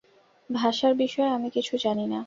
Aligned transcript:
ভাষার 0.49 0.93
বিষয়ে 0.95 1.31
আমি 1.31 1.49
কিছু 1.49 1.73
জানি 1.77 2.05
না। 2.07 2.19